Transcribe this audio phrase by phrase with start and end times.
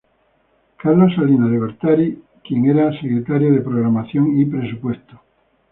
[0.79, 5.21] Carlos Salinas de Gortari quien era Secretario de Programación y Presupuesto.